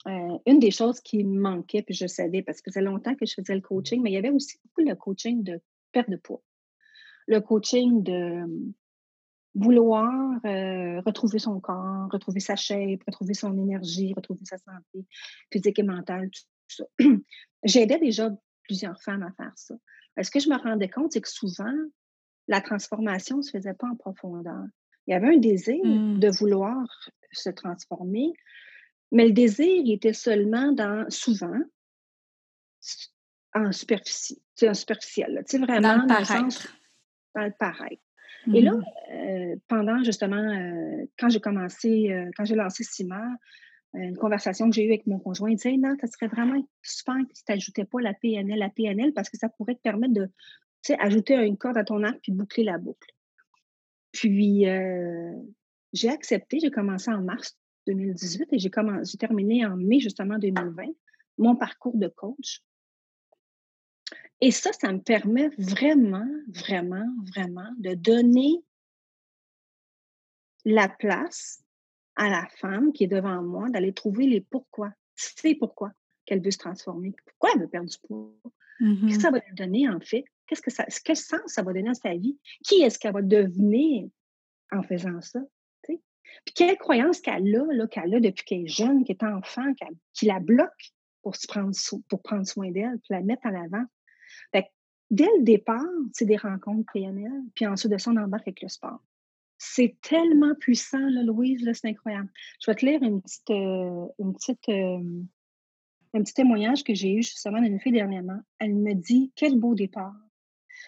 [0.07, 3.15] euh, une des choses qui me manquait, puis je savais, parce que ça faisait longtemps
[3.15, 5.59] que je faisais le coaching, mais il y avait aussi beaucoup le coaching de
[5.91, 6.41] perte de poids.
[7.27, 8.73] Le coaching de
[9.55, 15.05] vouloir euh, retrouver son corps, retrouver sa shape, retrouver son énergie, retrouver sa santé
[15.51, 16.83] physique et mentale, tout ça.
[17.63, 18.29] J'aidais déjà
[18.63, 19.75] plusieurs femmes à faire ça.
[20.21, 21.73] Ce que je me rendais compte, c'est que souvent,
[22.47, 24.63] la transformation ne se faisait pas en profondeur.
[25.05, 26.19] Il y avait un désir mmh.
[26.19, 26.85] de vouloir
[27.31, 28.33] se transformer,
[29.11, 31.59] mais le désir était seulement dans, souvent,
[33.53, 36.33] en superficie, en superficiel, tu sais, vraiment dans le paraître.
[36.33, 36.49] Dans, le
[37.59, 38.01] paraître.
[38.53, 38.83] Et là, mmh.
[39.11, 43.23] euh, pendant justement, euh, quand j'ai commencé, euh, quand j'ai lancé Cima,
[43.93, 47.15] une conversation que j'ai eue avec mon conjoint, il disait Non, ça serait vraiment super
[47.15, 50.29] que tu n'ajoutais pas la PNL, la PNL, parce que ça pourrait te permettre de
[50.99, 53.11] ajouter une corde à ton arc puis boucler la boucle.
[54.13, 54.65] Puis,
[55.93, 58.69] j'ai accepté, j'ai commencé en mars 2018 et j'ai
[59.17, 60.85] terminé en mai justement 2020
[61.37, 62.61] mon parcours de coach.
[64.41, 68.63] Et ça, ça me permet vraiment, vraiment, vraiment de donner
[70.65, 71.63] la place
[72.15, 74.91] à la femme qui est devant moi d'aller trouver les pourquoi.
[75.15, 75.91] C'est pourquoi
[76.25, 77.15] qu'elle veut se transformer.
[77.25, 78.31] Pourquoi elle veut perdre du poids?
[78.79, 80.25] Qu'est-ce que mmh ça va lui donner, en fait?
[80.45, 82.37] Qu'est-ce que ça, quel sens ça va donner à sa vie?
[82.63, 84.07] Qui est-ce qu'elle va devenir
[84.71, 85.39] en faisant ça?
[86.45, 89.73] Puis quelle croyance qu'elle a, là, qu'elle a depuis qu'elle est jeune, qu'elle est enfant,
[90.13, 91.71] qui la bloque pour, se prendre,
[92.09, 93.85] pour prendre soin d'elle, puis la mettre en avant.
[95.09, 95.81] Dès le départ,
[96.13, 99.01] c'est des rencontres PNL, puis ensuite de ça, on embarque avec le sport.
[99.57, 102.29] C'est tellement puissant, Louise, c'est incroyable.
[102.61, 104.07] Je vais te lire euh,
[104.69, 105.01] euh,
[106.13, 108.39] un petit témoignage que j'ai eu justement d'une fille dernièrement.
[108.59, 110.13] Elle me dit Quel beau départ.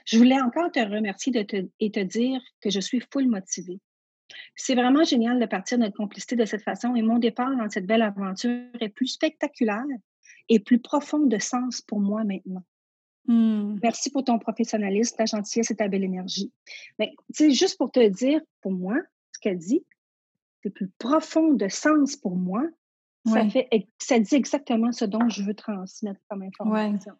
[0.06, 1.34] Je voulais encore te remercier
[1.80, 3.80] et te dire que je suis full motivée.
[4.56, 7.70] C'est vraiment génial de partir de notre complicité de cette façon et mon départ dans
[7.70, 9.84] cette belle aventure est plus spectaculaire
[10.48, 12.64] et plus profond de sens pour moi maintenant.
[13.30, 13.78] Hmm.
[13.84, 16.52] Merci pour ton professionnalisme, ta gentillesse et ta belle énergie.
[16.98, 18.96] Mais c'est juste pour te dire, pour moi,
[19.34, 19.86] ce qu'elle dit,
[20.64, 22.64] c'est plus profond de sens pour moi.
[23.28, 27.14] Ça, fait, ça dit exactement ce dont je veux transmettre comme information.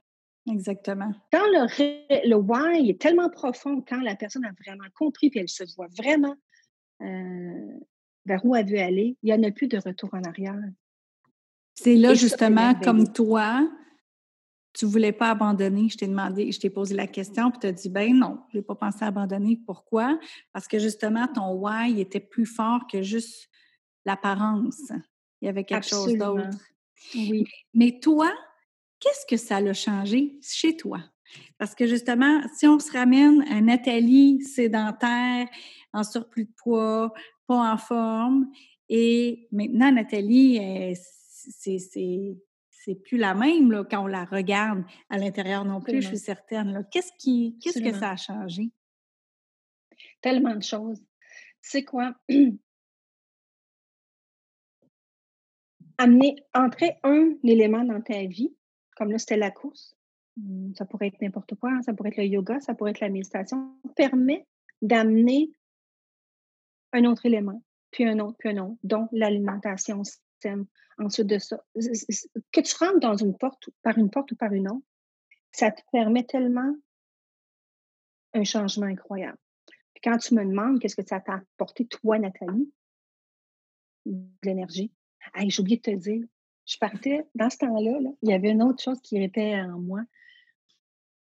[0.50, 1.14] Exactement.
[1.32, 5.50] Quand le, le why est tellement profond, quand la personne a vraiment compris et elle
[5.50, 6.36] se voit vraiment
[7.04, 7.80] euh,
[8.26, 10.58] vers où elle veut aller, il n'y en a plus de retour en arrière.
[11.76, 13.70] C'est là, justement, comme toi,
[14.74, 15.90] tu ne voulais pas abandonner.
[15.90, 18.58] Je t'ai demandé, je t'ai posé la question, puis tu as dit, ben non, je
[18.58, 19.60] n'ai pas pensé abandonner.
[19.66, 20.20] Pourquoi?
[20.54, 23.50] Parce que justement, ton why était plus fort que juste
[24.06, 24.92] l'apparence.
[25.42, 26.50] Il y avait quelque chose d'autre.
[27.16, 27.46] Oui.
[27.74, 28.32] Mais toi,
[29.00, 31.00] Qu'est-ce que ça a changé chez toi?
[31.58, 35.48] Parce que justement, si on se ramène à Nathalie sédentaire,
[35.94, 37.14] en surplus de poids,
[37.48, 38.52] pas en forme,
[38.90, 42.38] et maintenant Nathalie, c'est
[43.04, 46.86] plus la même là, quand on la regarde à l'intérieur non plus, je suis certaine.
[46.92, 48.72] Qu'est-ce qui, qu'est-ce que ça a changé?
[50.22, 51.04] Tellement de choses.
[51.62, 52.14] C'est quoi?
[55.98, 58.56] Amener, entrer un élément dans ta vie
[59.00, 59.96] comme là, c'était la course.
[60.36, 63.00] Mmh, ça pourrait être n'importe quoi, hein, ça pourrait être le yoga, ça pourrait être
[63.00, 63.74] la méditation.
[63.96, 64.46] permet
[64.82, 65.52] d'amener
[66.92, 70.04] un autre élément, puis un autre, puis un autre, dont l'alimentation
[70.98, 71.64] Ensuite de ça,
[72.52, 74.86] que tu rentres dans une porte, par une porte ou par une autre,
[75.52, 76.76] ça te permet tellement
[78.34, 79.38] un changement incroyable.
[79.94, 82.72] Puis quand tu me demandes qu'est-ce que ça t'a apporté, toi, Nathalie,
[84.06, 84.92] de l'énergie.
[85.36, 86.26] j'ai oublié de te dire,
[86.66, 90.02] je partais, dans ce temps-là, il y avait une autre chose qui était en moi.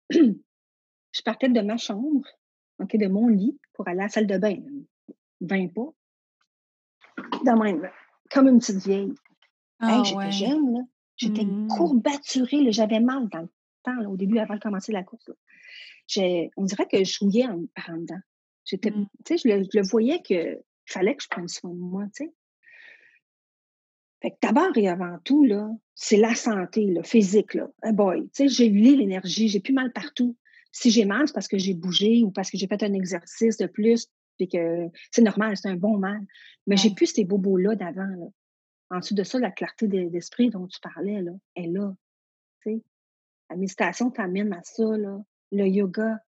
[0.11, 2.27] je partais de ma chambre,
[2.79, 4.57] de mon lit, pour aller à la salle de bain.
[5.41, 5.93] 20 pas.
[7.45, 7.89] Dans même,
[8.31, 9.13] comme une petite vieille.
[9.79, 10.81] Ah, j'étais jeune, là.
[11.17, 11.69] J'étais mmh.
[11.69, 13.49] courbaturée, j'avais mal dans le
[13.83, 15.31] temps, au début, avant de commencer la course.
[16.57, 18.21] On dirait que je jouais en, par dedans.
[18.65, 19.09] J'étais, mmh.
[19.31, 22.35] je, le, je le voyais qu'il fallait que je prenne soin de moi, tu sais.
[24.23, 27.69] Fait que d'abord et avant tout, là, c'est la santé, là, physique, là.
[27.93, 30.37] boy, tu sais, j'ai eu l'énergie, j'ai plus mal partout.
[30.73, 33.57] Si j'ai mal, c'est parce que j'ai bougé ou parce que j'ai fait un exercice
[33.57, 34.09] de plus.
[34.37, 36.21] Puis que c'est normal, c'est un bon mal.
[36.67, 38.07] Mais j'ai plus ces bobos-là d'avant.
[38.07, 38.27] Là.
[38.91, 41.95] En dessous de ça, la clarté d'esprit dont tu parlais, là, est là.
[43.49, 44.85] La méditation t'amène à ça.
[44.97, 45.21] Là.
[45.53, 46.19] Le yoga,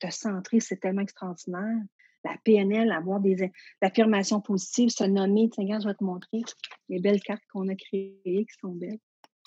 [0.00, 1.82] te centrer, c'est tellement extraordinaire.
[2.24, 3.50] La PNL, avoir des
[3.80, 6.42] affirmations positives, se nommer, tiens, je vais te montrer
[6.88, 8.98] les belles cartes qu'on a créées qui sont belles.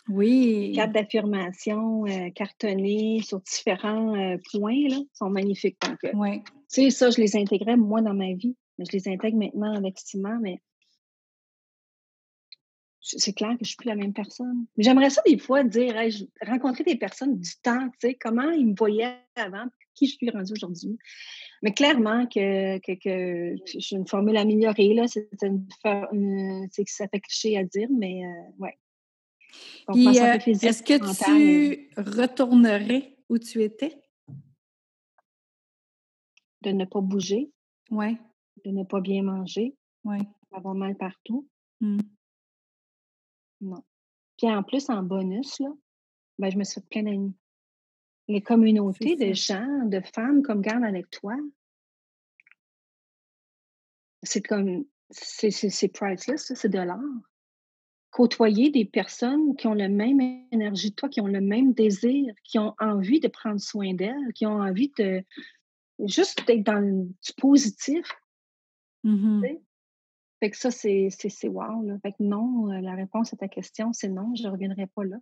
[0.07, 0.71] Oui.
[0.75, 5.77] Cartes d'affirmation euh, cartonnées sur différents euh, points, là, sont magnifiques.
[5.81, 6.41] Donc, euh, oui.
[6.43, 8.55] Tu sais, ça, je les intégrais moi dans ma vie.
[8.77, 10.61] Mais je les intègre maintenant avec Simon, mais
[13.01, 14.65] c'est clair que je ne suis plus la même personne.
[14.77, 15.95] Mais j'aimerais ça des fois dire,
[16.45, 20.29] rencontrer des personnes du temps, tu sais, comment ils me voyaient avant, qui je suis
[20.29, 20.97] rendue aujourd'hui.
[21.61, 25.67] Mais clairement que, que, que j'ai une formule améliorée, là, c'est une,
[26.85, 28.77] ça fait cliché à dire, mais euh, ouais.
[29.89, 34.01] Euh, est-ce que tu retournerais où tu étais?
[36.61, 37.51] De ne pas bouger.
[37.89, 38.17] Oui.
[38.65, 39.75] De ne pas bien manger.
[40.03, 40.17] Oui.
[40.51, 41.47] D'avoir mal partout.
[41.81, 41.99] Mmh.
[43.61, 43.83] Non.
[44.37, 45.69] Puis en plus, en bonus, là,
[46.37, 47.35] ben, je me suis fait plein d'amis.
[48.27, 51.35] Les communautés de gens, de femmes comme Garde avec toi,
[54.23, 56.99] c'est comme, c'est priceless, c'est de l'art.
[58.11, 60.19] Côtoyer des personnes qui ont la même
[60.51, 64.33] énergie que toi, qui ont le même désir, qui ont envie de prendre soin d'elles,
[64.33, 65.23] qui ont envie de
[66.05, 68.05] juste d'être dans du positif.
[69.03, 69.43] Mmh
[70.39, 71.09] fait que ça, c'est
[71.43, 71.83] wow.
[71.83, 71.97] Là.
[72.01, 75.03] Fait que non, euh, la réponse à ta question, c'est non, je ne reviendrai pas
[75.03, 75.17] là.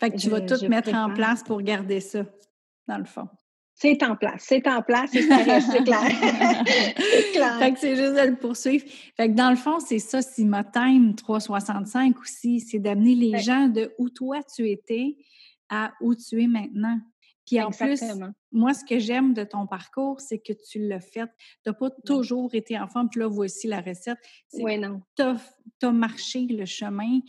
[0.00, 2.24] Fait que tu vas tout mettre en place pour garder ça,
[2.86, 3.28] dans le fond.
[3.80, 6.00] C'est en place, c'est en place et ça reste, c'est clair.
[6.96, 7.58] c'est clair.
[7.60, 8.84] Fait que c'est juste de le poursuivre.
[9.16, 13.68] Fait que dans le fond, c'est ça, Sima Time 365 aussi, c'est d'amener les gens
[13.68, 15.16] de où toi tu étais
[15.68, 16.98] à où tu es maintenant.
[17.46, 18.02] Puis en plus,
[18.50, 21.28] moi, ce que j'aime de ton parcours, c'est que tu l'as fait.
[21.64, 24.18] Tu n'as pas toujours été enfant, puis là, voici la recette.
[24.54, 25.02] Oui, non.
[25.16, 27.20] Tu as, marché le chemin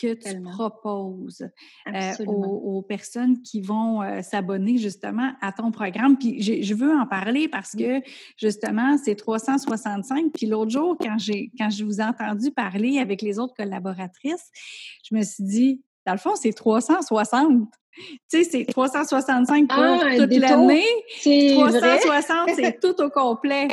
[0.00, 1.46] que tu proposes
[1.86, 6.16] euh, aux, personnes qui vont euh, s'abonner justement à ton programme.
[6.18, 8.00] Puis je veux en parler parce que
[8.36, 10.32] justement, c'est 365.
[10.32, 11.16] Puis l'autre jour, quand,
[11.58, 14.50] quand je vous ai entendu parler avec les autres collaboratrices,
[15.08, 17.68] je me suis dit, dans le fond, c'est 360.
[17.94, 20.84] Tu sais, c'est 365 pour ah, toute l'année.
[21.22, 23.68] 360, c'est tout au complet.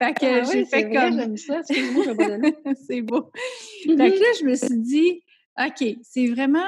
[0.00, 1.18] Fait que ah j'ai fait comme.
[1.18, 1.60] J'aime ça.
[2.86, 3.30] c'est beau.
[3.84, 5.22] Fait que là, je me suis dit,
[5.58, 6.66] OK, c'est vraiment.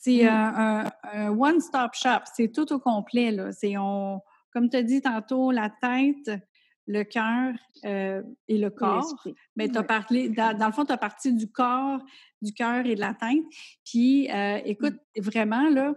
[0.00, 0.28] C'est mm.
[0.28, 2.24] un, one-stop shop.
[2.34, 3.30] C'est tout au complet.
[3.30, 3.52] Là.
[3.52, 4.20] C'est on,
[4.52, 6.40] comme tu as dit tantôt, la tête,
[6.86, 9.26] le cœur euh, et le corps.
[9.56, 12.00] Mais tu as parlé, dans, le fond, tu as parti du corps,
[12.42, 13.44] du cœur et de la tête.
[13.84, 15.20] Puis, euh, écoute, mmh.
[15.20, 15.94] vraiment, là,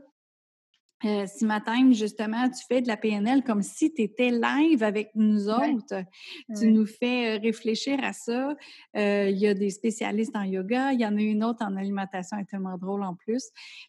[1.06, 5.12] euh, si matin, justement, tu fais de la PNL comme si tu étais live avec
[5.14, 6.04] nous autres.
[6.60, 8.56] Tu nous fais réfléchir à ça.
[8.96, 12.38] Il y a des spécialistes en yoga, il y en a une autre en alimentation,
[12.38, 13.44] elle est tellement drôle en plus.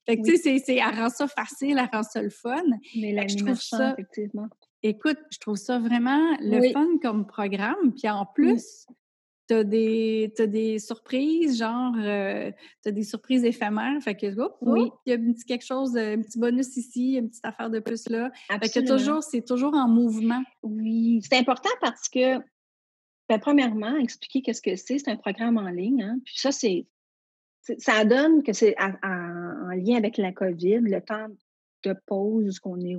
[0.05, 2.63] Fait que, tu sais, elle rend ça facile, elle rend ça le fun.
[2.95, 4.49] Mais l'animation, effectivement.
[4.83, 7.93] Écoute, je trouve ça vraiment le fun comme programme.
[7.97, 8.87] Puis en plus,
[9.49, 14.01] tu as des, des surprises, genre, euh, tu as des surprises éphémères.
[14.03, 14.27] Fait que,
[14.61, 14.91] oui.
[15.07, 17.81] il y a un petit quelque chose, un petit bonus ici, une petite affaire de
[17.81, 18.31] plus là.
[18.49, 20.43] Fait que toujours, c'est toujours en mouvement.
[20.62, 22.38] Oui, c'est important parce que,
[23.29, 24.99] ben, premièrement, expliquer qu'est-ce que c'est.
[24.99, 26.03] C'est un programme en ligne.
[26.03, 26.19] Hein.
[26.25, 26.87] Puis ça, c'est
[27.77, 31.27] ça donne que c'est en lien avec la COVID, le temps
[31.94, 32.96] de pause, qu'on est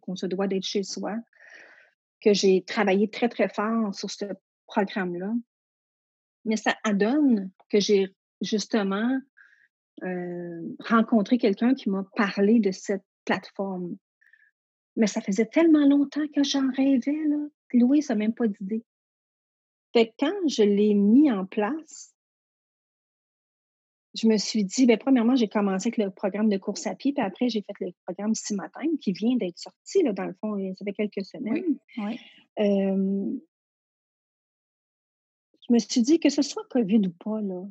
[0.00, 1.16] qu'on se doit d'être chez soi,
[2.20, 4.24] que j'ai travaillé très, très fort sur ce
[4.66, 5.32] programme-là.
[6.44, 9.20] Mais ça donne que j'ai justement
[10.02, 13.96] euh, rencontré quelqu'un qui m'a parlé de cette plateforme.
[14.96, 17.48] Mais ça faisait tellement longtemps que j'en rêvais, là.
[17.72, 18.84] Louis n'a même pas d'idée.
[19.92, 22.15] Fait quand je l'ai mis en place,
[24.16, 27.12] je me suis dit, bien, premièrement, j'ai commencé avec le programme de course à pied,
[27.12, 30.34] puis après, j'ai fait le programme six matin qui vient d'être sorti, là, dans le
[30.40, 31.78] fond, ça fait quelques semaines.
[31.98, 32.20] Oui.
[35.68, 37.62] je me suis dit que ce soit COVID ou pas, là,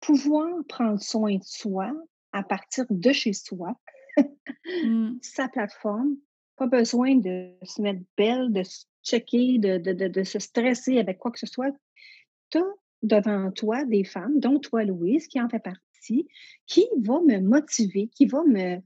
[0.00, 1.92] pouvoir prendre soin de soi
[2.32, 3.78] à partir de chez soi,
[4.66, 5.18] mmh.
[5.22, 6.16] sa plateforme,
[6.56, 11.18] pas besoin de se mettre belle, de se checker, de, de, de se stresser avec
[11.18, 11.74] quoi que ce soit.
[12.50, 12.64] Tu as
[13.04, 15.84] devant toi des femmes, dont toi, Louise, qui en fait partie
[16.66, 18.80] qui va me motiver, qui va me,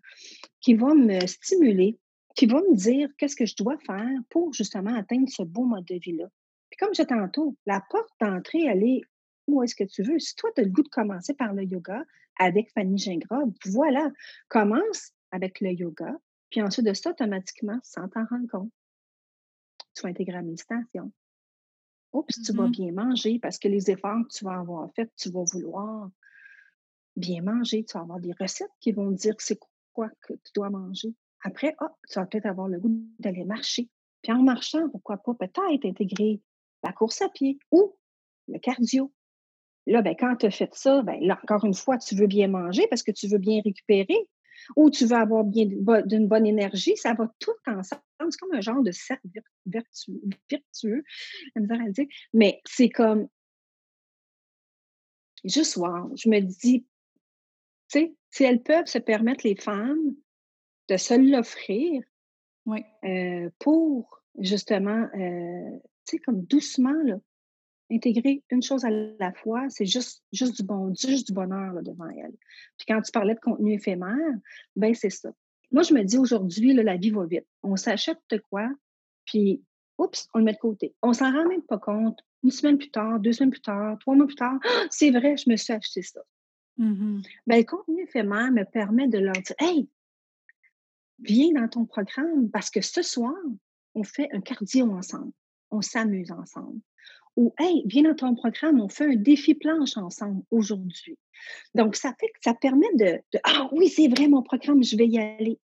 [0.61, 1.99] qui me stimuler,
[2.35, 5.85] qui va me dire qu'est-ce que je dois faire pour justement atteindre ce beau mode
[5.87, 6.27] de vie-là.
[6.71, 9.01] Puis comme je tantôt, la porte d'entrée, elle est
[9.47, 10.19] où est-ce que tu veux.
[10.19, 12.05] Si toi, tu as le goût de commencer par le yoga
[12.39, 14.11] avec Fanny Gingras, voilà,
[14.49, 16.15] commence avec le yoga,
[16.51, 18.71] puis ensuite de ça, automatiquement, sans t'en rendre compte,
[19.95, 21.11] tu vas intégrer la méditation.
[22.13, 22.71] Oups, tu vas mm-hmm.
[22.71, 26.11] bien manger parce que les efforts que tu vas avoir faits, tu vas vouloir
[27.17, 27.85] bien manger.
[27.85, 29.61] Tu vas avoir des recettes qui vont dire c'est
[29.93, 31.15] quoi que tu dois manger.
[31.43, 33.89] Après, oh, tu vas peut-être avoir le goût d'aller marcher.
[34.23, 36.41] Puis en marchant, pourquoi pas peut-être intégrer
[36.83, 37.97] la course à pied ou
[38.49, 39.13] le cardio.
[39.87, 42.49] Là, ben, quand tu as fait ça, ben, là, encore une fois, tu veux bien
[42.49, 44.29] manger parce que tu veux bien récupérer
[44.77, 48.03] ou tu veux avoir bien d'une bonne énergie, ça va tout ensemble.
[48.31, 49.29] C'est comme un genre de cercle
[49.67, 51.05] vertueux, virtueux,
[52.33, 53.29] Mais c'est comme,
[55.45, 56.87] juste voir, je me dis,
[57.91, 60.15] tu sais, si elles peuvent se permettre, les femmes,
[60.89, 62.03] de se l'offrir
[62.69, 62.85] oui.
[63.05, 67.17] Euh, pour justement, euh, tu sais, comme doucement, là,
[67.91, 72.09] intégrer une chose à la fois, c'est juste, juste du bon, juste du bonheur devant
[72.09, 72.35] elle.
[72.77, 74.35] Puis quand tu parlais de contenu éphémère,
[74.77, 75.31] ben c'est ça.
[75.71, 77.47] Moi, je me dis aujourd'hui, la vie va vite.
[77.63, 78.69] On s'achète de quoi,
[79.25, 79.63] puis
[79.99, 80.95] oups, on le met de côté.
[81.03, 82.21] On s'en rend même pas compte.
[82.43, 85.37] Une semaine plus tard, deux semaines plus tard, trois mois plus tard, «Ah, c'est vrai,
[85.37, 86.21] je me suis acheté ça.
[86.77, 89.89] Mmh ben, le contenu éphémère me permet de leur dire Hey,
[91.19, 93.35] viens dans ton programme parce que ce soir,
[93.95, 95.33] on fait un cardio ensemble.
[95.71, 96.81] On s'amuse ensemble
[97.39, 101.17] ou Hey, viens dans ton programme, on fait un défi planche ensemble aujourd'hui.
[101.77, 105.07] Donc, ça fait que ça permet de, Ah oui, c'est vrai, mon programme, je vais
[105.07, 105.61] y aller.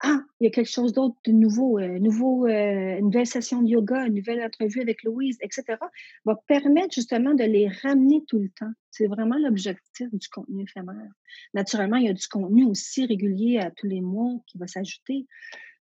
[0.00, 3.62] Ah, il y a quelque chose d'autre de nouveau, euh, nouveau euh, une nouvelle session
[3.62, 5.78] de yoga, une nouvelle entrevue avec Louise, etc.,
[6.24, 8.70] va permettre justement de les ramener tout le temps.
[8.90, 11.10] C'est vraiment l'objectif du contenu éphémère.
[11.54, 15.26] Naturellement, il y a du contenu aussi régulier à tous les mois qui va s'ajouter,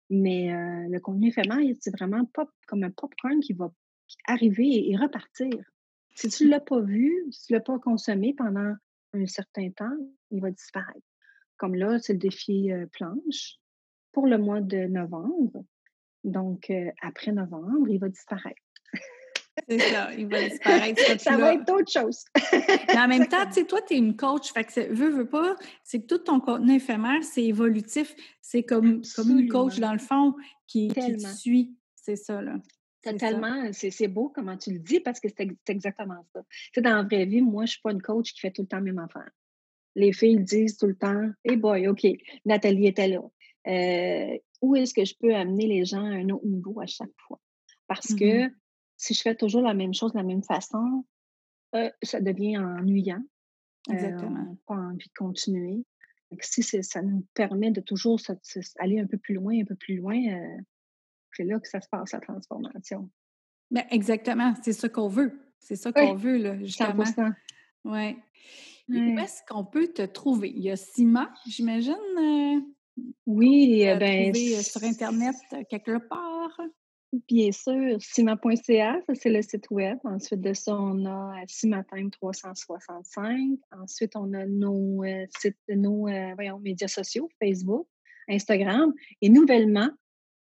[0.10, 3.72] mais euh, le contenu éphémère, c'est vraiment pop, comme un popcorn qui va
[4.26, 5.50] arriver et repartir.
[6.16, 8.74] Si tu ne l'as pas vu, si tu ne l'as pas consommé pendant
[9.14, 9.98] un certain temps,
[10.32, 11.06] il va disparaître.
[11.58, 13.58] Comme là, c'est le défi euh, planche
[14.12, 15.64] pour le mois de novembre.
[16.24, 18.62] Donc, euh, après novembre, il va disparaître.
[19.68, 21.20] C'est ça, il va disparaître.
[21.20, 22.26] ça va être d'autres choses.
[22.88, 25.30] Mais en même temps, tu sais, toi, tu es une coach, fait que veux, veux
[25.30, 28.16] pas, c'est que tout ton contenu éphémère, c'est évolutif.
[28.42, 30.36] C'est comme, comme une coach, dans le fond,
[30.68, 31.76] qui, qui te suit.
[31.96, 32.56] C'est ça, là.
[33.12, 36.44] Totalement, c'est beau comment tu le dis parce que c'est exactement ça.
[36.74, 38.64] Tu dans la vraie vie, moi, je ne suis pas une coach qui fait tout
[38.64, 39.30] le temps la même affaire.
[39.96, 42.06] Les filles disent tout le temps Hey boy, OK,
[42.46, 43.22] Nathalie était là.
[43.68, 47.16] Euh, où est-ce que je peux amener les gens à un autre niveau à chaque
[47.28, 47.40] fois?
[47.88, 48.50] Parce que
[48.96, 51.06] si je fais toujours la même chose de la même façon,
[51.76, 53.24] euh, ça devient ennuyant.
[53.90, 54.58] Euh, exactement.
[54.66, 55.86] pas envie de continuer.
[56.42, 58.20] si ça nous permet de toujours
[58.80, 60.18] aller un peu plus loin, un peu plus loin,
[61.38, 63.10] c'est là que ça se passe, la transformation.
[63.70, 65.40] Bien, exactement, c'est ça qu'on veut.
[65.60, 67.04] C'est ça qu'on veut, là, justement.
[67.04, 67.34] 100%.
[67.86, 68.18] Oui.
[68.90, 70.50] Où est-ce qu'on peut te trouver?
[70.56, 71.94] Il y a Sima, j'imagine?
[72.18, 72.60] Euh,
[73.26, 74.32] oui, euh, bien.
[74.32, 75.36] Euh, sur Internet
[75.70, 76.58] quelque part?
[77.28, 79.98] Bien sûr, cima.ca, ça c'est le site web.
[80.04, 83.60] Ensuite de ça, on a Cimatime 365.
[83.72, 85.04] Ensuite, on a nos,
[85.38, 87.88] sites, nos voyons, médias sociaux, Facebook,
[88.30, 88.94] Instagram.
[89.22, 89.90] Et nouvellement,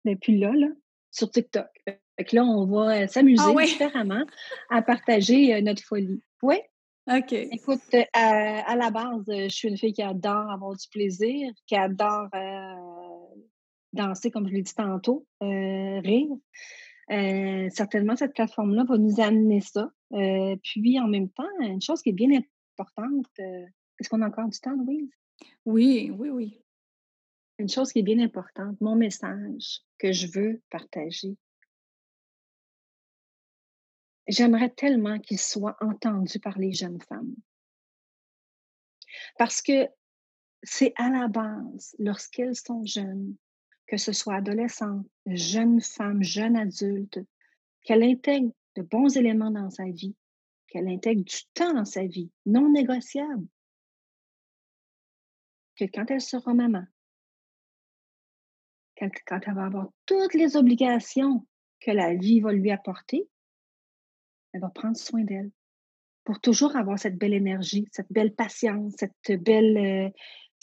[0.04, 0.68] depuis là, là,
[1.10, 1.68] sur TikTok.
[1.84, 4.24] Fait que là, on va euh, s'amuser ah différemment
[4.68, 6.22] à partager euh, notre folie.
[6.42, 6.56] Oui.
[7.10, 7.32] OK.
[7.32, 11.74] Écoute, euh, à, la base, je suis une fille qui adore avoir du plaisir, qui
[11.74, 12.28] adore
[13.94, 16.28] danser, comme je l'ai dit tantôt, rire.
[17.70, 19.90] certainement, cette plateforme-là va nous amener ça.
[20.62, 22.38] puis, en même temps, une chose qui est bien
[22.78, 25.10] importante, est-ce qu'on a encore du temps, Louise?
[25.64, 26.60] Oui, oui, oui
[27.60, 31.36] une chose qui est bien importante, mon message que je veux partager.
[34.26, 37.34] J'aimerais tellement qu'il soit entendu par les jeunes femmes.
[39.36, 39.88] Parce que
[40.62, 43.36] c'est à la base, lorsqu'elles sont jeunes,
[43.86, 47.20] que ce soit adolescentes, jeunes femmes, jeunes adultes,
[47.82, 50.14] qu'elles intègrent de bons éléments dans sa vie,
[50.68, 53.46] qu'elle intègre du temps dans sa vie, non négociable.
[55.76, 56.84] Que quand elle sera maman,
[59.26, 61.46] quand, elle va avoir toutes les obligations
[61.80, 63.28] que la vie va lui apporter,
[64.52, 65.50] elle va prendre soin d'elle
[66.24, 70.10] pour toujours avoir cette belle énergie, cette belle patience, cette belle euh,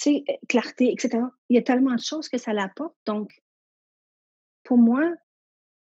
[0.08, 1.24] euh, clarté, etc.
[1.50, 2.96] Il y a tellement de choses que ça l'apporte.
[3.06, 3.42] Donc,
[4.64, 5.14] pour moi,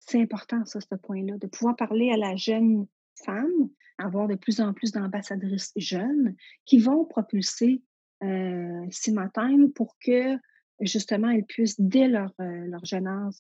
[0.00, 2.86] c'est important, ça, ce point-là, de pouvoir parler à la jeune
[3.24, 6.34] femme, avoir de plus en plus d'ambassadrices jeunes
[6.64, 7.82] qui vont propulser
[8.22, 10.36] euh, matin pour que
[10.80, 13.34] justement, elles puissent, dès leur, euh, leur jeune, âge,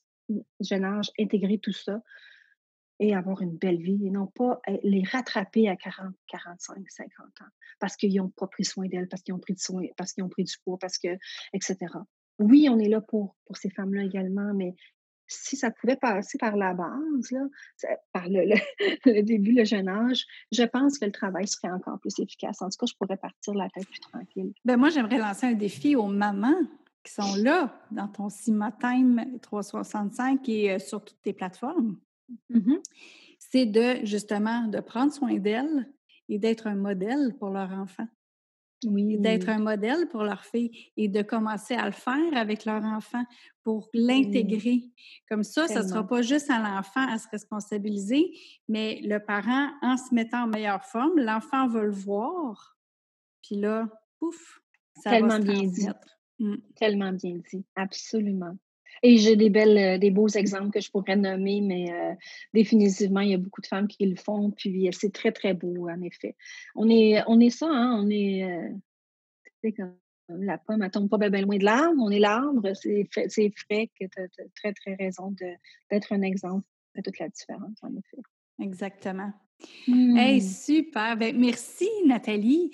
[0.60, 2.02] jeune âge, intégrer tout ça
[2.98, 7.26] et avoir une belle vie et non pas eh, les rattraper à 40, 45, 50
[7.40, 10.12] ans parce qu'ils n'ont pas pris soin d'elles, parce qu'ils ont pris de soin, parce
[10.12, 11.08] qu'ils ont pris du poids, parce que,
[11.52, 11.76] etc.
[12.38, 14.74] Oui, on est là pour, ces femmes-là également, mais
[15.26, 17.46] si ça pouvait passer par la base, là,
[18.12, 18.44] par le,
[19.06, 22.60] le, début, le jeune âge, je pense que le travail serait encore plus efficace.
[22.62, 24.52] En tout cas, je pourrais partir la tête plus tranquille.
[24.64, 26.60] Ben moi, j'aimerais lancer un défi aux mamans
[27.02, 31.98] qui sont là dans ton Cima Time 365 et euh, sur toutes tes plateformes.
[32.50, 32.82] Mm-hmm.
[33.38, 35.88] C'est de justement de prendre soin d'elles
[36.28, 38.06] et d'être un modèle pour leur enfant.
[38.86, 39.18] Oui.
[39.18, 43.24] D'être un modèle pour leur fille et de commencer à le faire avec leur enfant
[43.62, 44.84] pour l'intégrer.
[45.28, 48.32] Comme ça, ce ne sera pas juste à l'enfant à se responsabiliser,
[48.68, 52.78] mais le parent, en se mettant en meilleure forme, l'enfant va le voir.
[53.42, 53.86] Puis là,
[54.18, 54.62] pouf,
[55.02, 55.92] ça Tellement va se.
[56.40, 56.56] Mmh.
[56.74, 58.56] Tellement bien dit, absolument.
[59.02, 62.14] Et j'ai des belles, euh, des beaux exemples que je pourrais nommer, mais euh,
[62.54, 65.54] définitivement, il y a beaucoup de femmes qui le font, puis euh, c'est très, très
[65.54, 66.36] beau, en effet.
[66.74, 68.72] On est, on est ça, hein, on est,
[69.76, 69.94] comme
[70.28, 74.06] la pomme, elle tombe pas bien, loin de l'arbre, on est l'arbre, c'est frais que
[74.06, 75.34] tu as, très, très raison
[75.90, 76.66] d'être un exemple
[76.96, 78.22] de toute la différence, en effet.
[78.60, 79.32] Exactement.
[79.88, 80.40] Hey, mmh.
[80.40, 81.16] super.
[81.16, 82.70] Ben, merci, Nathalie.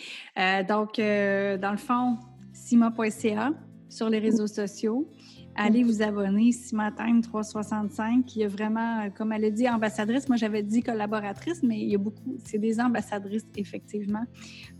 [0.68, 2.18] donc, dans le fond,
[2.66, 3.52] cima.ca
[3.88, 5.08] sur les réseaux sociaux.
[5.54, 8.36] Allez vous abonner, Time 365.
[8.36, 10.28] Il y a vraiment, comme elle a dit, ambassadrice.
[10.28, 14.24] Moi, j'avais dit collaboratrice, mais il y a beaucoup, c'est des ambassadrices, effectivement.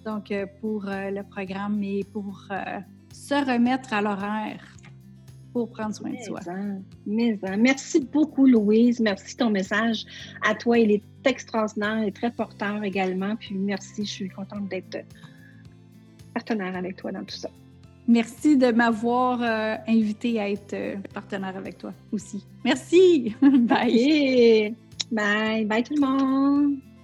[0.04, 2.80] Donc, euh, pour euh, le programme et pour euh,
[3.12, 4.62] se remettre à l'horaire
[5.54, 6.40] pour prendre soin de soi.
[7.06, 9.00] Merci beaucoup, Louise.
[9.00, 10.04] Merci ton message
[10.46, 10.78] à toi.
[10.78, 13.36] Il est extraordinaire et très porteur également.
[13.36, 14.98] Puis merci, je suis contente d'être
[16.34, 17.48] partenaire avec toi dans tout ça.
[18.08, 22.44] Merci de m'avoir euh, invité à être euh, partenaire avec toi aussi.
[22.64, 23.34] Merci.
[23.42, 24.74] Bye.
[25.10, 25.64] Bye.
[25.64, 26.95] Bye tout le monde.